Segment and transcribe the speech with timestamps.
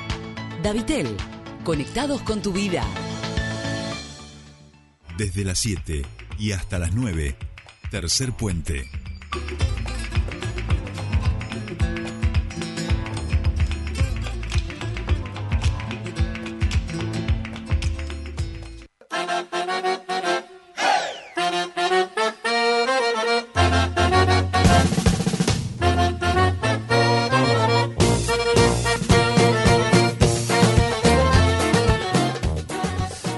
[0.62, 1.14] Davitel,
[1.62, 2.82] conectados con tu vida.
[5.18, 6.06] Desde las 7
[6.38, 7.36] y hasta las 9,
[7.90, 8.88] tercer puente.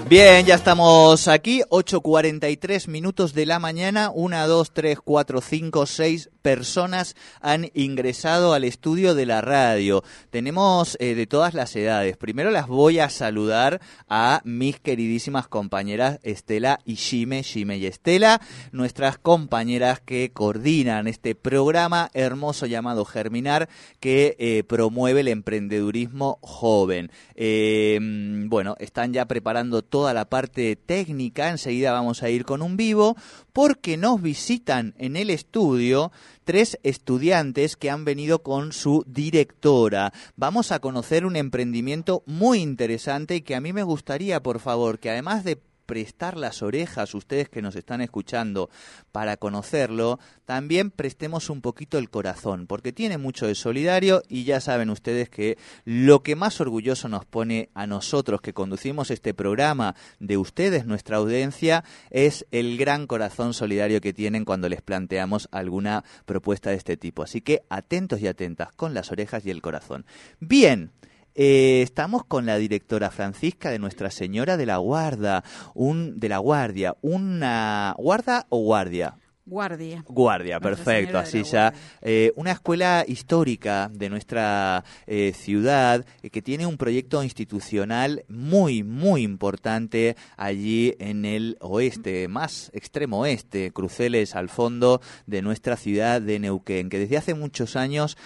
[0.09, 6.31] Bien, ya estamos aquí, 8.43 minutos de la mañana, 1, 2, 3, 4, 5, 6
[6.41, 10.03] personas han ingresado al estudio de la radio.
[10.31, 12.17] Tenemos eh, de todas las edades.
[12.17, 18.41] Primero las voy a saludar a mis queridísimas compañeras Estela y Jime, Jime y Estela,
[18.73, 23.69] nuestras compañeras que coordinan este programa hermoso llamado Germinar
[24.01, 27.11] que eh, promueve el emprendedurismo joven.
[27.35, 27.99] Eh,
[28.47, 33.17] bueno, están ya preparando toda la parte técnica, enseguida vamos a ir con un vivo,
[33.53, 36.13] porque nos visitan en el estudio
[36.45, 40.13] tres estudiantes que han venido con su directora.
[40.37, 45.01] Vamos a conocer un emprendimiento muy interesante y que a mí me gustaría, por favor,
[45.01, 45.59] que además de
[45.89, 48.69] prestar las orejas, ustedes que nos están escuchando,
[49.11, 54.61] para conocerlo, también prestemos un poquito el corazón, porque tiene mucho de solidario y ya
[54.61, 59.95] saben ustedes que lo que más orgulloso nos pone a nosotros que conducimos este programa
[60.21, 66.05] de ustedes, nuestra audiencia, es el gran corazón solidario que tienen cuando les planteamos alguna
[66.27, 67.23] propuesta de este tipo.
[67.23, 70.05] Así que atentos y atentas con las orejas y el corazón.
[70.39, 70.91] Bien.
[71.41, 76.39] Eh, estamos con la directora Francisca de Nuestra Señora de la Guarda, un de la
[76.39, 79.15] Guardia, una guarda o guardia.
[79.49, 80.05] Guardia.
[80.07, 81.73] Guardia, perfecto, así ya.
[82.03, 88.83] Eh, una escuela histórica de nuestra eh, ciudad eh, que tiene un proyecto institucional muy,
[88.83, 96.21] muy importante allí en el oeste, más extremo oeste, Cruceles al fondo de nuestra ciudad
[96.21, 98.19] de Neuquén, que desde hace muchos años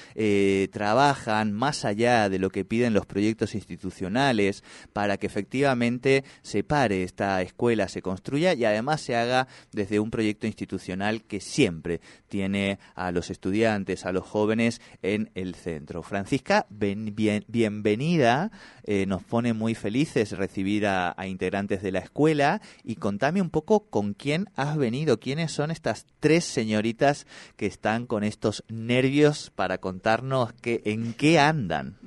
[0.72, 7.04] trabajan más allá de lo que piden los proyectos institucionales para que efectivamente se pare
[7.04, 12.78] esta escuela, se construya y además se haga desde un proyecto institucional que siempre tiene
[12.94, 16.02] a los estudiantes, a los jóvenes en el centro.
[16.02, 18.50] Francisca, bienvenida.
[18.84, 23.90] Eh, nos pone muy felices recibir a, integrantes de la escuela y contame un poco
[23.90, 29.78] con quién has venido, quiénes son estas tres señoritas que están con estos nervios para
[29.78, 31.98] contarnos que, en qué andan.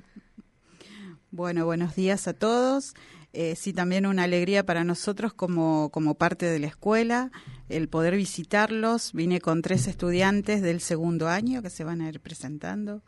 [1.31, 2.93] Bueno, buenos días a todos.
[3.35, 7.31] Eh, sí, también una alegría para nosotros como, como parte de la escuela
[7.69, 9.13] el poder visitarlos.
[9.13, 13.03] Vine con tres estudiantes del segundo año que se van a ir presentando.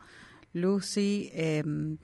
[0.52, 1.30] Lucy.
[1.32, 1.98] Em,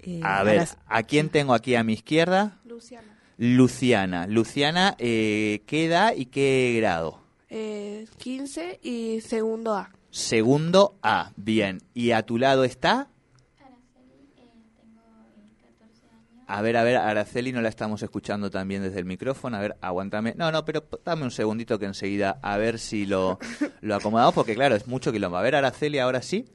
[0.00, 2.60] eh, a ver, ¿a quién tengo aquí a mi izquierda?
[2.64, 3.18] Luciana.
[3.36, 4.26] Luciana.
[4.26, 7.22] Luciana, eh, ¿qué edad y qué grado?
[7.48, 9.90] Eh, 15 y segundo A.
[10.10, 11.80] Segundo A, bien.
[11.94, 13.08] ¿Y a tu lado está?
[16.52, 19.56] A ver, a ver, Araceli no la estamos escuchando también desde el micrófono.
[19.56, 20.34] A ver, aguántame.
[20.36, 23.38] No, no, pero dame un segundito que enseguida a ver si lo,
[23.82, 25.36] lo acomodamos, porque claro, es mucho quilombo.
[25.36, 26.46] A ver, Araceli, ahora sí.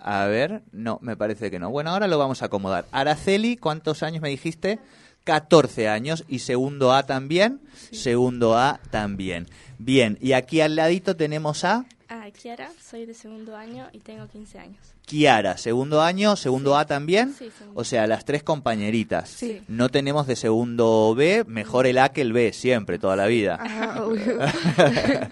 [0.00, 1.70] A ver, no, me parece que no.
[1.70, 2.84] Bueno, ahora lo vamos a acomodar.
[2.92, 4.78] Araceli, ¿cuántos años me dijiste?
[5.24, 6.26] 14 años.
[6.28, 7.62] ¿Y segundo A también?
[7.90, 9.46] Segundo A también.
[9.78, 11.86] Bien, y aquí al ladito tenemos a...
[12.10, 14.78] Ah, Kiara, soy de segundo año y tengo 15 años.
[15.04, 17.34] Kiara, segundo año, segundo A también.
[17.74, 19.38] o sea, las tres compañeritas.
[19.68, 23.58] No tenemos de segundo B, mejor el A que el B, siempre, toda la vida.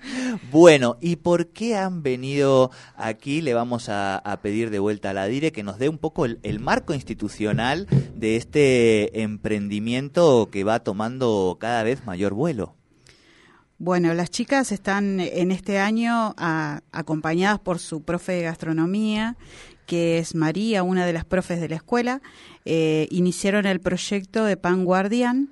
[0.53, 3.41] bueno, ¿y por qué han venido aquí?
[3.41, 6.41] Le vamos a, pedir de vuelta a la DIRE que nos dé un poco el,
[6.43, 12.75] el marco institucional de este emprendimiento que va tomando cada vez mayor vuelo.
[13.79, 19.37] Bueno, las chicas están en este año acompañadas por su profe de gastronomía,
[19.85, 22.23] que es María, una de las profes de la escuela.
[22.65, 25.51] Eh, iniciaron el proyecto de Pan Guardián,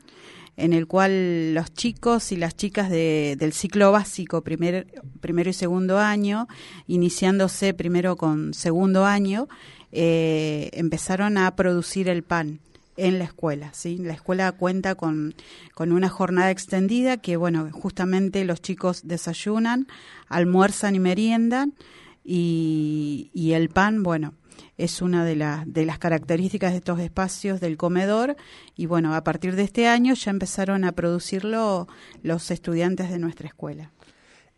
[0.57, 4.87] en el cual los chicos y las chicas del ciclo básico, primer,
[5.21, 6.49] primero y segundo año,
[6.87, 9.49] iniciándose primero con segundo año,
[9.93, 12.61] eh, empezaron a producir el pan
[12.97, 13.73] en la escuela.
[13.73, 13.99] ¿sí?
[13.99, 15.35] La escuela cuenta con,
[15.75, 19.87] con una jornada extendida que, bueno, justamente los chicos desayunan,
[20.29, 21.75] almuerzan y meriendan
[22.25, 24.35] y, y el pan, bueno,
[24.77, 25.37] es una de,
[25.67, 28.37] de las características de estos espacios del comedor
[28.77, 31.87] y bueno, a partir de este año ya empezaron a producirlo
[32.23, 33.91] los estudiantes de nuestra escuela.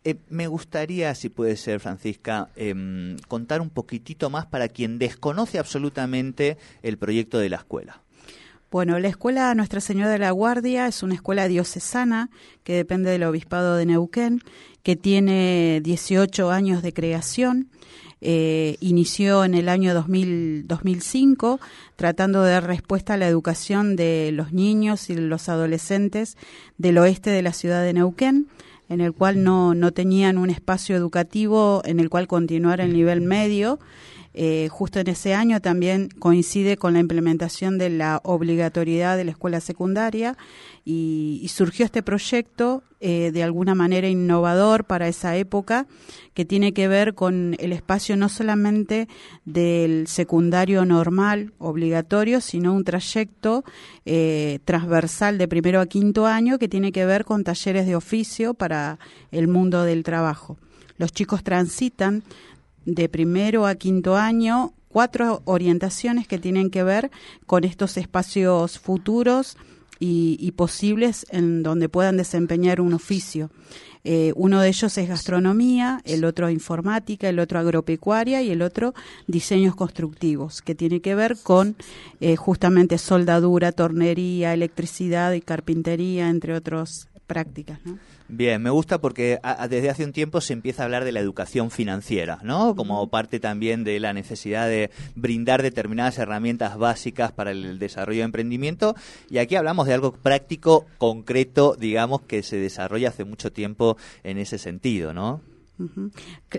[0.03, 5.59] Eh, me gustaría, si puede ser, Francisca, em, contar un poquitito más para quien desconoce
[5.59, 8.01] absolutamente el proyecto de la escuela.
[8.69, 12.29] Bueno, la escuela Nuestra Señora de la Guardia es una escuela diocesana
[12.65, 14.41] que depende del Obispado de Neuquén,
[14.83, 17.69] que tiene 18 años de creación.
[18.19, 21.59] Eh, inició en el año 2005
[21.95, 26.35] tratando de dar respuesta a la educación de los niños y los adolescentes
[26.77, 28.47] del oeste de la ciudad de Neuquén
[28.89, 33.21] en el cual no, no tenían un espacio educativo en el cual continuar el nivel
[33.21, 33.79] medio.
[34.39, 39.31] Eh, justo en ese año también coincide con la implementación de la obligatoriedad de la
[39.31, 40.37] escuela secundaria
[40.85, 45.87] y, surgió este proyecto eh, de alguna manera innovador para esa época
[46.35, 49.07] que tiene que ver con el espacio no solamente
[49.45, 53.63] del secundario normal obligatorio, sino un trayecto
[54.05, 58.53] eh, transversal de primero a quinto año que tiene que ver con talleres de oficio
[58.53, 58.99] para
[59.31, 60.59] el mundo del trabajo.
[60.99, 62.23] Los chicos transitan
[62.87, 67.11] de primero a quinto año cuatro orientaciones que tienen que ver
[67.45, 69.57] con estos espacios futuros
[69.99, 73.49] y, posibles en donde puedan desempeñar un oficio.
[74.03, 78.93] Eh, uno de ellos es gastronomía, el otro informática, el otro agropecuaria y el otro
[79.25, 81.75] diseños constructivos, que tiene que ver con
[82.21, 87.79] eh, justamente soldadura, tornería, electricidad y carpintería, entre otras prácticas.
[87.85, 87.99] ¿no?
[88.27, 89.39] Bien, me gusta porque
[89.69, 92.75] desde hace un tiempo se empieza a hablar de la educación financiera, ¿no?
[92.75, 98.25] Como parte también de la necesidad de brindar determinadas herramientas básicas para el desarrollo de
[98.25, 98.95] emprendimiento.
[99.29, 104.37] Y aquí hablamos de algo práctico, concreto, digamos, que se desarrolla hace mucho tiempo en
[104.37, 105.41] ese sentido, ¿no?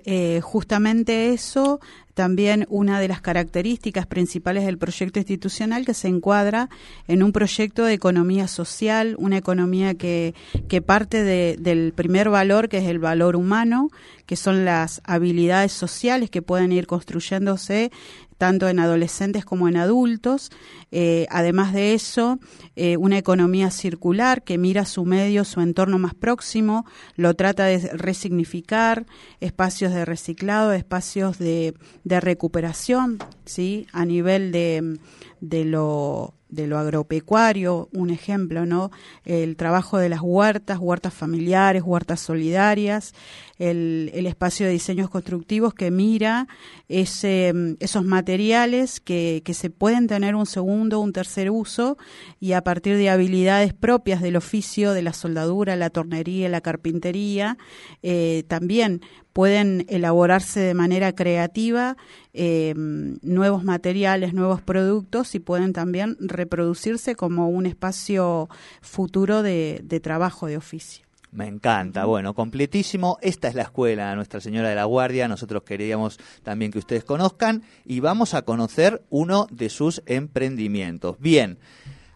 [0.05, 1.81] Eh, justamente eso,
[2.15, 6.69] también una de las características principales del proyecto institucional que se encuadra
[7.09, 10.35] en un proyecto de economía social, una economía que,
[10.69, 13.91] que parte del primer valor, que es el valor humano,
[14.27, 17.91] que son las habilidades sociales que pueden ir construyéndose
[18.39, 20.51] tanto en adolescentes como en adultos.
[20.91, 22.39] Eh, además de eso,
[22.77, 26.87] eh, una economía circular que mira su medio, su entorno más próximo,
[27.17, 29.07] lo trata de resignificar,
[29.41, 31.75] espacios de reciclado, espacios de,
[32.05, 33.87] de recuperación, ¿sí?
[33.93, 34.99] a nivel de,
[35.41, 38.91] de lo de lo agropecuario, un ejemplo, ¿no?
[39.25, 43.15] El trabajo de las huertas, huertas familiares, huertas solidarias,
[43.59, 46.49] el, el espacio de diseños constructivos que mira
[46.89, 51.99] ese, esos materiales que, que se pueden tener un segundo, un tercer uso
[52.41, 57.59] y a partir de habilidades propias del oficio de la soldadura, la tornería, la carpintería,
[58.03, 59.03] eh, también
[59.39, 61.97] pueden elaborarse de manera creativa
[62.33, 68.49] eh, nuevos materiales, nuevos productos y pueden también reproducirse como un espacio
[68.81, 71.07] futuro de, trabajo, de oficio.
[71.31, 73.17] Me encanta, bueno, completísimo.
[73.23, 75.29] Esta es la escuela Nuestra Señora de la Guardia.
[75.29, 81.17] Nosotros queríamos también que ustedes conozcan y vamos a conocer uno de sus emprendimientos.
[81.21, 81.59] Bien,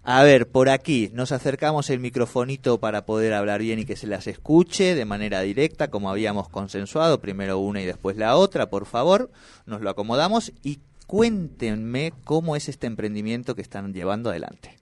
[0.05, 4.09] a ver, por aquí nos acercamos el microfonito para poder hablar bien y que se
[4.09, 8.87] las escuche de manera directa, como habíamos consensuado, primero una y después la otra, por
[8.87, 9.31] favor,
[9.65, 14.77] nos lo acomodamos y cuéntenme cómo es este emprendimiento que están llevando adelante.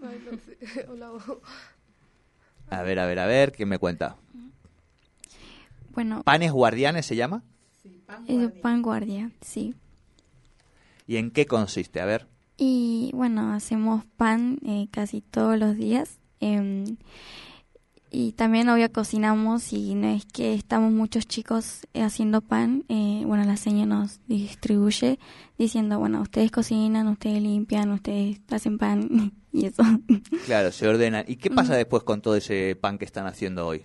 [2.68, 4.16] A ver, a ver, a ver, ¿quién me cuenta?
[5.90, 6.24] Bueno.
[6.24, 7.44] ¿Panes guardianes se llama?
[7.80, 8.60] Sí, pan guardia.
[8.60, 9.74] pan guardia, sí.
[11.06, 12.00] ¿Y en qué consiste?
[12.00, 12.26] A ver.
[12.56, 16.18] Y bueno, hacemos pan eh, casi todos los días.
[16.40, 16.96] Em,
[18.10, 22.84] y también obvio cocinamos y no es que estamos muchos chicos eh, haciendo pan.
[22.88, 25.18] Eh, bueno, la señora nos distribuye
[25.58, 29.82] diciendo, bueno, ustedes cocinan, ustedes limpian, ustedes hacen pan y eso.
[30.46, 31.24] Claro, se ordena.
[31.26, 33.84] ¿Y qué pasa después con todo ese pan que están haciendo hoy?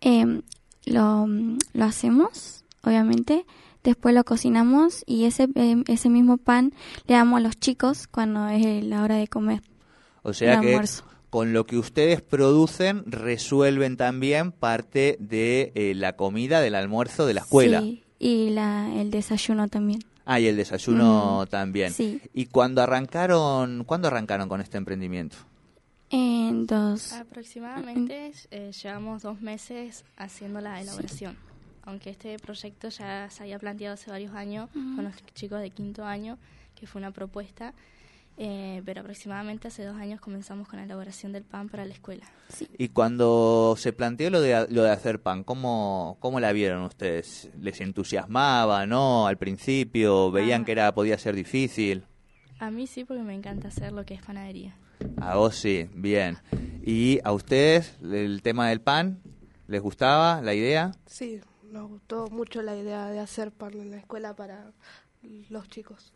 [0.00, 0.42] Em,
[0.84, 3.46] lo, lo hacemos, obviamente
[3.84, 6.72] después lo cocinamos y ese, em, ese mismo pan
[7.06, 9.62] le damos a los chicos cuando es la hora de comer.
[10.22, 10.80] O sea que
[11.30, 17.34] con lo que ustedes producen resuelven también parte de eh, la comida del almuerzo de
[17.34, 17.80] la escuela.
[17.80, 20.00] Sí, y la, el desayuno también.
[20.24, 21.92] Ah, y el desayuno también.
[21.92, 22.20] Sí.
[22.34, 25.36] ¿Y cuando arrancaron, cuándo arrancaron con este emprendimiento?
[26.10, 27.12] En dos.
[27.12, 31.47] Aproximadamente eh, llevamos dos meses haciendo la elaboración
[31.88, 36.04] aunque este proyecto ya se había planteado hace varios años con los chicos de quinto
[36.04, 36.38] año,
[36.74, 37.74] que fue una propuesta.
[38.40, 42.24] Eh, pero aproximadamente hace dos años comenzamos con la elaboración del pan para la escuela.
[42.78, 47.50] Y cuando se planteó lo de, lo de hacer pan, ¿cómo, ¿cómo la vieron ustedes?
[47.60, 49.26] ¿Les entusiasmaba, no?
[49.26, 50.64] Al principio, ¿veían Ah.
[50.66, 52.04] que era podía ser difícil?
[52.60, 54.76] A mí sí, porque me encanta hacer lo que es panadería.
[55.20, 56.38] A vos sí, bien.
[56.84, 59.20] ¿Y a ustedes el tema del pan?
[59.66, 60.92] ¿Les gustaba la idea?
[61.06, 61.40] Sí,
[61.72, 64.72] nos gustó mucho la idea de hacer pan en la escuela para
[65.50, 66.12] los chicos.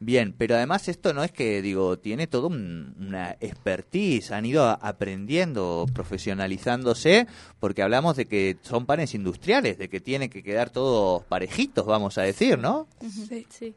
[0.00, 4.64] Bien, pero además esto no es que, digo, tiene todo un- una expertise, han ido
[4.68, 7.26] aprendiendo, profesionalizándose,
[7.60, 12.18] porque hablamos de que son panes industriales, de que tienen que quedar todos parejitos, vamos
[12.18, 12.88] a decir, ¿no?
[13.00, 13.46] Sí.
[13.48, 13.74] Sí.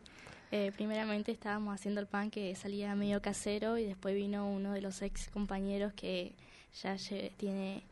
[0.52, 4.82] Eh, primeramente estábamos haciendo el pan que salía medio casero y después vino uno de
[4.82, 6.34] los ex compañeros que
[6.82, 6.96] ya
[7.38, 7.84] tiene,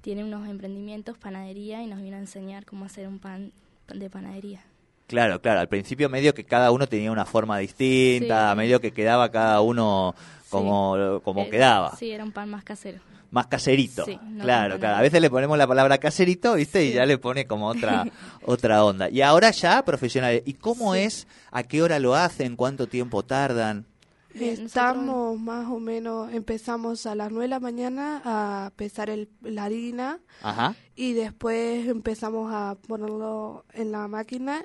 [0.00, 3.52] tiene unos emprendimientos, panadería, y nos vino a enseñar cómo hacer un pan
[3.92, 4.62] de panadería.
[5.06, 8.56] Claro, claro, al principio medio que cada uno tenía una forma distinta, Sí.
[8.56, 10.14] medio que quedaba cada uno
[10.50, 13.00] como, como Eh, quedaba, Sí, era un pan más casero.
[13.32, 14.04] más caserito.
[14.04, 16.84] Sí, no claro, claro, a veces le ponemos la palabra caserito, ¿viste?
[16.84, 16.94] Y Sí.
[16.94, 18.04] ya le pone como otra
[18.44, 19.08] otra onda.
[19.10, 21.00] Y ahora ya profesionales, ¿y cómo Sí.
[21.00, 21.26] es?
[21.50, 22.54] ¿A qué hora lo hacen?
[22.56, 23.86] ¿Cuánto tiempo tardan?
[24.34, 29.64] Estamos más o menos, empezamos a las 9 de la mañana a pesar el, la
[29.64, 30.74] harina Ajá.
[30.94, 34.64] y después empezamos a ponerlo en la máquina.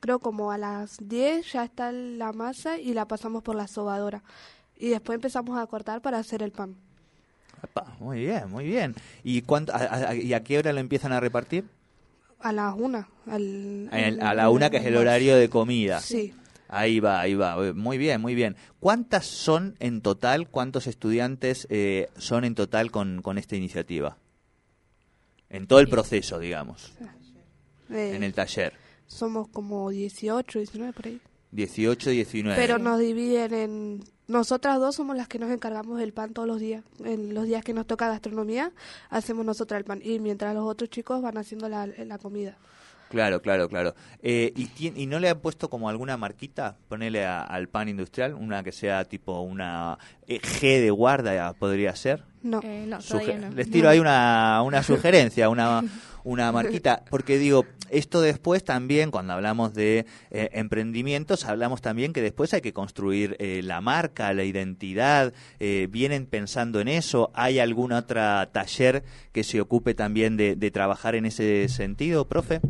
[0.00, 4.22] Creo como a las 10 ya está la masa y la pasamos por la sobadora.
[4.76, 6.74] Y después empezamos a cortar para hacer el pan.
[7.62, 8.94] Epa, muy bien, muy bien.
[9.22, 9.78] ¿Y, cuánto, a,
[10.10, 11.64] a- ¿Y a qué hora lo empiezan a repartir?
[12.40, 13.06] A las 1.
[13.30, 16.00] Al, A la una, que es el horario de comida.
[16.00, 16.34] Sí.
[16.76, 17.56] Ahí va, ahí va.
[17.66, 18.56] Eh, Muy bien, muy bien.
[18.80, 24.16] ¿Cuántas son en total, cuántos estudiantes eh, son en total con, con esta iniciativa?
[25.50, 26.92] En todo el proceso, digamos,
[27.90, 28.72] Eh, en el taller.
[29.06, 31.20] Somos como 18, 19 por ahí.
[31.52, 32.60] 18, 19.
[32.60, 34.04] Pero nos dividen en...
[34.26, 36.82] Nosotras dos somos las que nos encargamos del pan todos los días.
[37.04, 38.72] En los días que nos toca gastronomía,
[39.10, 40.00] hacemos nosotras el pan.
[40.02, 42.56] Y mientras los otros chicos van haciendo la, la comida.
[43.14, 43.94] Claro, claro, claro.
[44.22, 44.68] Eh, ¿y,
[45.00, 46.76] ¿Y no le han puesto como alguna marquita?
[46.88, 51.94] Ponele a- al pan industrial, una que sea tipo una eh, G de guarda, podría
[51.94, 52.24] ser.
[52.42, 52.60] No.
[52.64, 53.50] Eh, no, todavía no.
[53.54, 55.84] Les tiro ahí una, una sugerencia, una,
[56.24, 62.20] una marquita, porque digo, esto después también, cuando hablamos de eh, emprendimientos, hablamos también que
[62.20, 67.60] después hay que construir eh, la marca, la identidad, eh, vienen pensando en eso, ¿hay
[67.60, 72.60] algún otro taller que se ocupe también de, de trabajar en ese sentido, profe?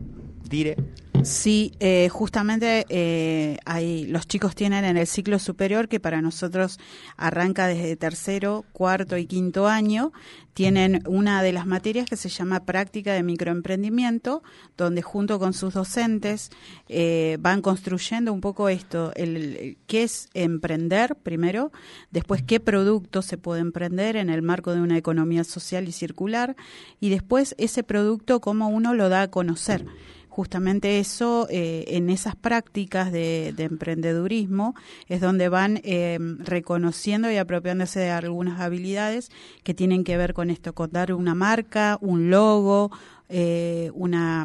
[1.23, 6.79] Sí, eh, justamente eh, hay, los chicos tienen en el ciclo superior, que para nosotros
[7.17, 10.13] arranca desde tercero, cuarto y quinto año,
[10.53, 14.43] tienen una de las materias que se llama práctica de microemprendimiento,
[14.77, 16.51] donde junto con sus docentes
[16.89, 21.73] eh, van construyendo un poco esto, el, el- qué es emprender primero,
[22.11, 26.55] después qué producto se puede emprender en el marco de una economía social y circular,
[27.01, 29.87] y después ese producto cómo uno lo da a conocer
[30.35, 34.75] justamente eso, eh, en esas prácticas de, de emprendedurismo,
[35.09, 39.31] es donde van eh, reconociendo y apropiándose de algunas habilidades
[39.63, 42.91] que tienen que ver con esto, con dar una marca, un logo,
[43.29, 44.45] eh, una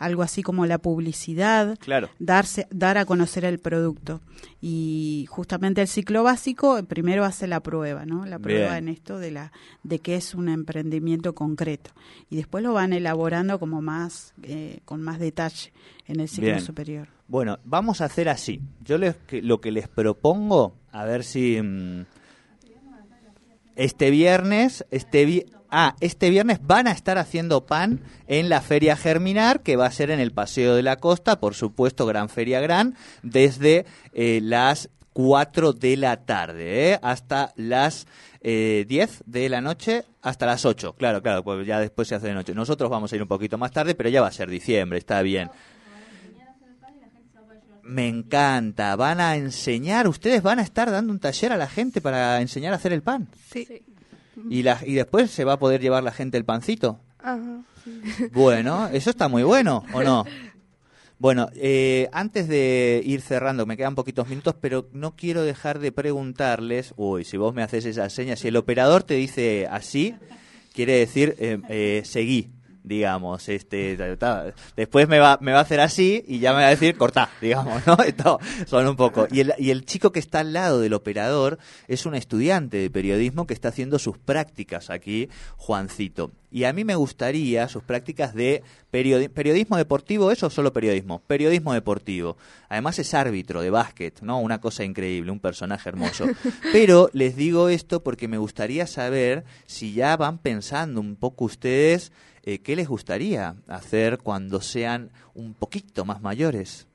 [0.00, 2.08] algo así como la publicidad, Claro.
[2.18, 4.20] darse, dar a conocer el producto.
[4.60, 8.24] Y justamente el ciclo básico primero hace la prueba, ¿no?
[8.26, 8.88] La prueba Bien.
[8.88, 9.52] en esto de la
[9.84, 11.90] de que es un emprendimiento concreto
[12.30, 15.72] y después lo van elaborando como más eh, con más detalle
[16.06, 16.60] en el ciclo Bien.
[16.62, 17.08] superior.
[17.28, 18.60] Bueno, vamos a hacer así.
[18.84, 22.04] Yo les, que- lo que les propongo, a ver si mm,
[23.76, 28.96] este viernes, este vi- ah, este viernes van a estar haciendo pan en la Feria
[28.96, 32.60] Germinar, que va a ser en el Paseo de la Costa, por supuesto, Gran Feria
[32.60, 36.98] Gran, desde eh, las 4 de la tarde ¿eh?
[37.02, 38.06] hasta las
[38.40, 40.94] eh, 10 de la noche hasta las 8.
[40.94, 42.54] Claro, claro, pues ya después se hace de noche.
[42.54, 45.22] Nosotros vamos a ir un poquito más tarde, pero ya va a ser diciembre, está
[45.22, 45.50] bien.
[47.82, 48.94] Me encanta.
[48.94, 52.72] Van a enseñar, ustedes van a estar dando un taller a la gente para enseñar
[52.72, 53.28] a hacer el pan.
[53.50, 53.66] Sí.
[54.48, 57.00] Y, la, y después se va a poder llevar la gente el pancito.
[57.18, 57.62] Ajá.
[58.32, 60.24] Bueno, eso está muy bueno, ¿o no?
[61.20, 65.92] Bueno, eh, antes de ir cerrando, me quedan poquitos minutos, pero no quiero dejar de
[65.92, 70.14] preguntarles, uy, si vos me haces esa seña, si el operador te dice así,
[70.72, 72.48] quiere decir eh, eh, seguí,
[72.82, 73.48] digamos.
[73.48, 76.70] Este, ta- después me va, me va a hacer así y ya me va a
[76.70, 77.94] decir cortá, digamos, ¿no?
[78.04, 79.26] Esto son un poco.
[79.30, 81.58] Y el, y el chico que está al lado del operador
[81.88, 86.30] es un estudiante de periodismo que está haciendo sus prácticas aquí, Juancito.
[86.52, 91.72] Y a mí me gustaría sus prácticas de periodi- periodismo deportivo, eso solo periodismo, periodismo
[91.74, 92.36] deportivo.
[92.68, 94.40] Además es árbitro de básquet, ¿no?
[94.40, 96.24] Una cosa increíble, un personaje hermoso.
[96.72, 102.10] Pero les digo esto porque me gustaría saber si ya van pensando un poco ustedes
[102.42, 106.86] eh, qué les gustaría hacer cuando sean un poquito más mayores.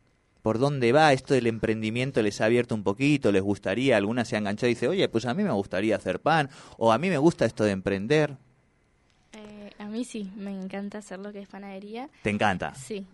[0.41, 2.21] ¿Por dónde va esto del emprendimiento?
[2.21, 3.31] ¿Les ha abierto un poquito?
[3.31, 3.97] ¿Les gustaría?
[3.97, 6.91] Alguna se ha enganchado y dice, oye, pues a mí me gustaría hacer pan, o
[6.91, 8.37] a mí me gusta esto de emprender.
[9.33, 12.09] Eh, a mí sí, me encanta hacer lo que es panadería.
[12.21, 12.75] ¿Te encanta?
[12.75, 13.07] Sí.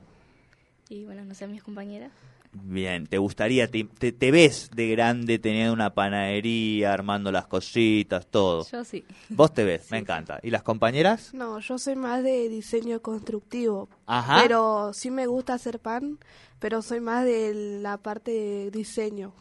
[0.90, 2.12] Y bueno, no sé, mis compañeras.
[2.53, 8.27] Bien, ¿te gustaría, te, te, te ves de grande teniendo una panadería, armando las cositas,
[8.27, 8.65] todo?
[8.70, 9.05] Yo sí.
[9.29, 10.39] Vos te ves, me encanta.
[10.43, 11.34] ¿Y las compañeras?
[11.34, 13.88] No, yo soy más de diseño constructivo.
[14.05, 14.41] Ajá.
[14.43, 16.20] Pero sí me gusta hacer pan,
[16.60, 19.31] pero soy más de la parte de diseño.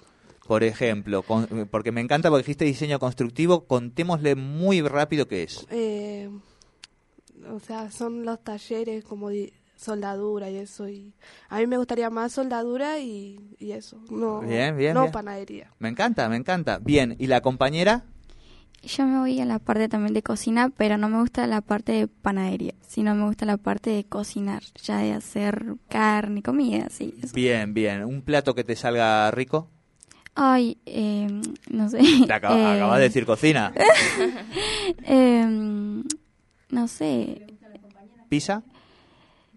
[0.46, 5.66] Por ejemplo, con- porque me encanta porque dijiste diseño constructivo, contémosle muy rápido qué es.
[5.70, 6.28] Eh,
[7.52, 10.88] o sea, son los talleres como di- soldadura y eso.
[10.88, 11.12] Y
[11.48, 14.00] a mí me gustaría más soldadura y, y eso.
[14.10, 15.12] No, Bien, bien, no bien.
[15.12, 15.70] panadería.
[15.78, 16.78] Me encanta, me encanta.
[16.78, 18.04] Bien, ¿y la compañera?
[18.82, 21.92] Yo me voy a la parte también de cocina, pero no me gusta la parte
[21.92, 27.14] de panadería, sino me gusta la parte de cocinar, ya de hacer carne, comida, así.
[27.22, 27.34] eso.
[27.34, 28.04] Bien, bien.
[28.04, 29.68] ¿Un plato que te salga rico?
[30.34, 31.28] Ay, eh,
[31.70, 31.98] no sé.
[32.26, 33.74] Te acaba- eh, acabas de decir cocina.
[35.04, 36.02] em,
[36.70, 37.42] no sé.
[38.28, 38.62] ¿Pizza?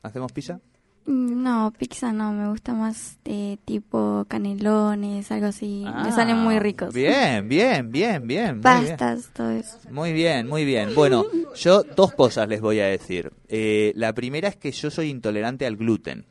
[0.03, 0.59] ¿Hacemos pizza?
[1.05, 5.83] No, pizza no, me gusta más de tipo canelones, algo así.
[6.03, 6.93] me salen muy Ah, ricos.
[6.93, 8.61] Bien, bien, bien, bien.
[8.61, 9.77] Pastas, todo eso.
[9.91, 10.95] Muy bien, muy bien.
[10.95, 13.33] Bueno, yo dos cosas les voy a decir.
[13.49, 16.25] Eh, la primera es que yo soy intolerante al gluten.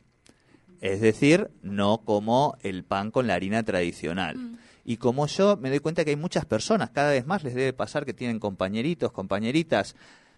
[0.81, 4.57] Es decir, no como el pan con la harina tradicional.
[4.83, 7.73] Y como yo me doy cuenta que hay muchas personas, cada vez más les debe
[7.73, 9.95] pasar que tienen compañeritos, compañeritas.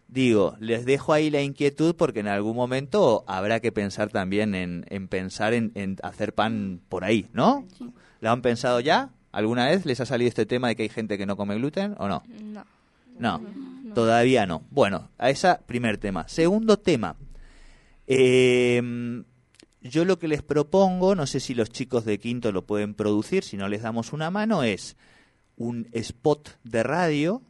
[0.08, 4.86] Digo, les dejo ahí la inquietud porque en algún momento habrá que pensar también en,
[4.90, 7.66] en pensar en, en hacer pan por ahí, ¿no?
[8.20, 9.10] ¿Lo han pensado ya?
[9.32, 11.96] ¿Alguna vez les ha salido este tema de que hay gente que no come gluten
[11.98, 12.24] o no?
[12.28, 12.64] No.
[13.18, 13.42] No,
[13.94, 14.64] todavía no.
[14.70, 16.28] Bueno, a ese primer tema.
[16.28, 17.16] Segundo tema.
[18.08, 18.82] Eh,
[19.82, 23.44] yo lo que les propongo, no sé si los chicos de quinto lo pueden producir,
[23.44, 24.98] si no les damos una mano, es
[25.58, 27.42] un spot de radio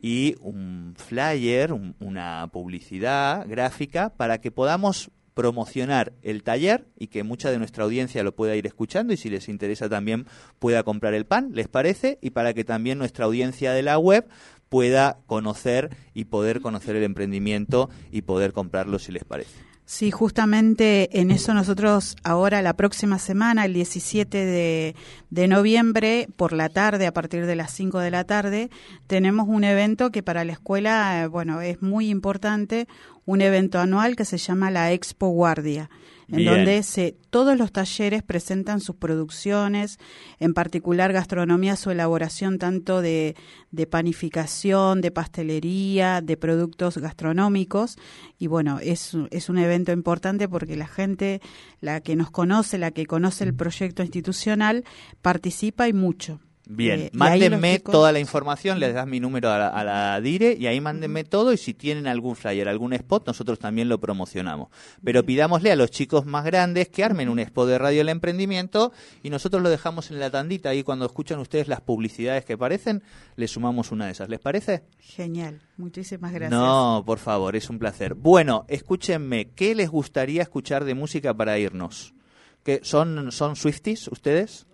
[0.00, 7.22] y un flyer, un- una publicidad gráfica para que podamos promocionar el taller y que
[7.22, 10.26] mucha de nuestra audiencia lo pueda ir escuchando y si les interesa también
[10.58, 12.18] pueda comprar el pan, ¿les parece?
[12.20, 14.26] Y para que también nuestra audiencia de la web
[14.68, 19.69] pueda conocer y poder conocer el emprendimiento y poder comprarlo si les parece.
[19.90, 24.94] Sí, justamente en eso nosotros ahora la próxima semana, el 17 de,
[25.30, 28.70] de noviembre, por la tarde, a partir de las 5 de la tarde,
[29.08, 32.86] tenemos un evento que para la escuela, eh, bueno, es muy importante,
[33.24, 35.90] un evento anual que se llama la Expo Guardia,
[36.30, 36.54] en Bien.
[36.54, 39.98] donde se, todos los talleres presentan sus producciones,
[40.38, 43.34] en particular gastronomía, su elaboración tanto de,
[43.70, 47.98] de panificación, de pastelería, de productos gastronómicos.
[48.38, 51.40] Y bueno, es, es un evento importante porque la gente,
[51.80, 54.84] la que nos conoce, la que conoce el proyecto institucional,
[55.20, 56.40] participa y mucho.
[56.72, 59.82] Bien, Eh, y mándenme chicos- toda la información, les das mi número a la, a
[59.82, 63.88] la DIRE y ahí mándenme todo y si tienen algún flyer, algún spot, nosotros también
[63.88, 64.68] lo promocionamos.
[65.02, 68.92] Pero pidámosle a los chicos más grandes que armen un spot de radio del emprendimiento
[69.22, 73.02] y nosotros lo dejamos en la tandita ahí cuando escuchan ustedes las publicidades que aparecen,
[73.34, 74.28] le sumamos una de esas.
[74.28, 74.84] ¿Les parece?
[75.00, 76.52] Genial, muchísimas gracias.
[76.52, 78.14] No, por favor, es un placer.
[78.14, 82.14] Bueno, escúchenme, ¿qué les gustaría escuchar de música para irnos?
[82.62, 84.66] ¿Qué, son, ¿Son Swifties ustedes?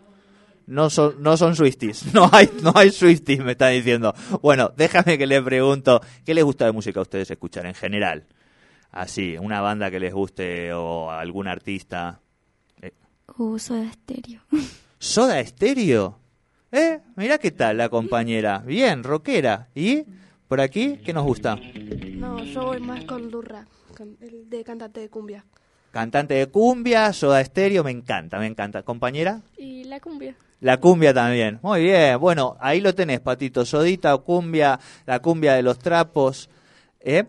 [0.67, 4.15] No son, no son Swifties, no hay, no hay Swifties, me está diciendo.
[4.43, 8.25] Bueno, déjame que le pregunto, ¿qué les gusta de música a ustedes escuchar en general?
[8.91, 12.21] Así, una banda que les guste o algún artista.
[13.37, 14.41] Uso de estéreo.
[14.99, 16.19] ¿Soda Estéreo?
[16.73, 17.01] ¿Eh?
[17.17, 18.59] Mirá qué tal la compañera.
[18.59, 19.69] Bien, rockera.
[19.75, 20.05] ¿Y
[20.49, 21.57] por aquí qué nos gusta?
[21.57, 25.45] No, yo voy más con Lurra, con el de cantante de cumbia.
[25.91, 28.83] Cantante de cumbia, Soda Estéreo, me encanta, me encanta.
[28.83, 29.43] ¿Compañera?
[29.57, 30.35] Y la cumbia.
[30.61, 31.59] La cumbia también.
[31.63, 32.19] Muy bien.
[32.19, 33.65] Bueno, ahí lo tenés, Patito.
[33.65, 36.49] Sodita cumbia, la cumbia de los trapos.
[37.01, 37.25] ¿Eh?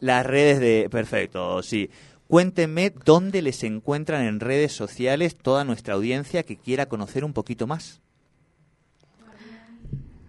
[0.00, 0.88] Las redes de...
[0.90, 1.90] Perfecto, sí.
[2.28, 7.66] Cuéntenme dónde les encuentran en redes sociales toda nuestra audiencia que quiera conocer un poquito
[7.66, 8.00] más.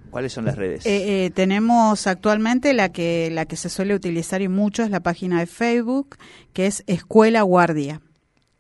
[0.10, 0.86] ¿Cuáles son las redes?
[0.86, 5.02] Eh, eh, tenemos actualmente la que, la que se suele utilizar y mucho es la
[5.02, 6.18] página de Facebook,
[6.54, 8.02] que es Escuela Guardia.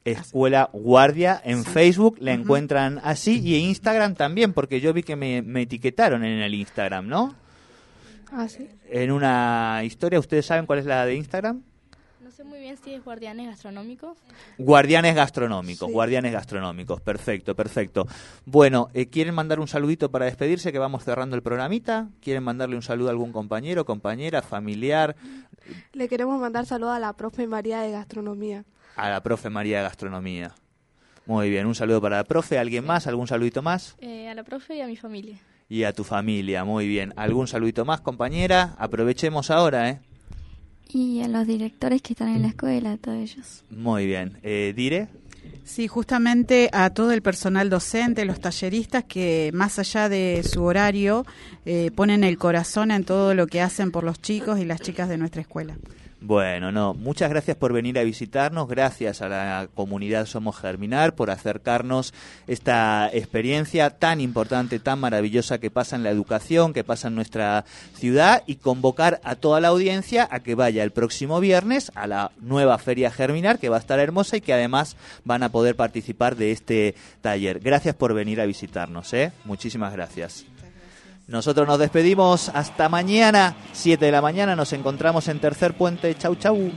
[0.06, 5.16] Escuela Guardia en Facebook, la encuentran así y en Instagram también, porque yo vi que
[5.16, 7.36] me, me etiquetaron en el Instagram, ¿no?
[8.32, 8.68] Ah, sí.
[8.90, 11.62] En una historia, ¿ustedes saben cuál es la de Instagram?
[12.24, 14.18] No sé muy bien si es guardianes gastronómicos.
[14.58, 15.94] Guardianes gastronómicos, Sí.
[15.94, 18.08] guardianes gastronómicos, perfecto, perfecto.
[18.46, 22.08] Bueno, eh, ¿quieren mandar un saludito para despedirse que vamos cerrando el programita?
[22.22, 25.16] ¿Quieren mandarle un saludo a algún compañero, compañera, familiar,
[25.94, 28.64] Le queremos mandar saludos a la profe María de Gastronomía.
[28.96, 30.54] A la profe María de Gastronomía?
[31.26, 33.06] Muy bien, un saludo para la profe, ¿alguien más?
[33.06, 33.96] ¿Algún saludito más?
[34.00, 35.38] Eh, a la profe y a mi familia.
[35.70, 37.14] Y a tu familia, muy bien.
[37.16, 38.76] ¿Algún saludito más, compañera?
[38.80, 40.00] Aprovechemos ahora, ¿eh?
[40.92, 43.64] Y a los directores que están en la escuela, a todos ellos.
[43.70, 44.40] Muy bien.
[44.42, 45.08] Eh, ¿Dire?
[45.64, 51.28] Sí, justamente a todo el personal docente, los talleristas que más allá de su horario
[51.66, 55.10] eh, ponen el corazón en todo lo que hacen por los chicos y las chicas
[55.10, 55.78] de nuestra escuela.
[56.22, 61.32] Bueno, no, muchas gracias por venir a visitarnos, gracias a la comunidad Somos Germinar por
[61.32, 62.14] acercarnos
[62.46, 67.64] esta experiencia tan importante, tan maravillosa que pasa en la educación, que pasa en nuestra
[67.94, 72.32] ciudad y convocar a toda la audiencia a que vaya el próximo viernes a la
[72.42, 76.36] nueva Feria Germinar que va a estar hermosa y que además van a poder participar
[76.36, 77.62] de este taller.
[77.62, 79.32] Gracias por venir a visitarnos, ¿eh?
[79.46, 80.46] Muchísimas gracias.
[81.30, 86.16] Nosotros nos despedimos hasta mañana, 7 de la mañana, nos encontramos en Tercer Puente.
[86.16, 86.72] Chau, chau.